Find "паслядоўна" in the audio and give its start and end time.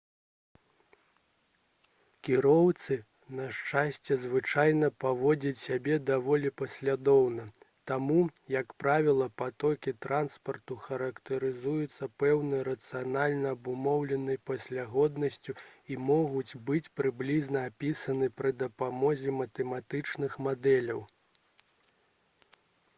6.63-7.45